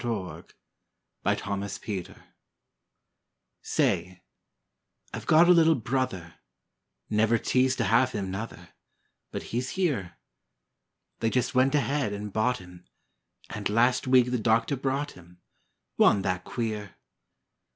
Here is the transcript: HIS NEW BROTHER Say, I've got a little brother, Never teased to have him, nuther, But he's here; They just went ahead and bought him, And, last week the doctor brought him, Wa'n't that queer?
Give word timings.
HIS 0.03 0.07
NEW 0.07 0.43
BROTHER 1.21 2.23
Say, 3.61 4.23
I've 5.13 5.27
got 5.27 5.47
a 5.47 5.51
little 5.51 5.75
brother, 5.75 6.39
Never 7.07 7.37
teased 7.37 7.77
to 7.77 7.83
have 7.83 8.11
him, 8.13 8.31
nuther, 8.31 8.69
But 9.29 9.43
he's 9.53 9.69
here; 9.77 10.17
They 11.19 11.29
just 11.29 11.53
went 11.53 11.75
ahead 11.75 12.13
and 12.13 12.33
bought 12.33 12.57
him, 12.57 12.85
And, 13.51 13.69
last 13.69 14.07
week 14.07 14.31
the 14.31 14.39
doctor 14.39 14.75
brought 14.75 15.11
him, 15.11 15.39
Wa'n't 15.99 16.23
that 16.23 16.45
queer? 16.45 16.95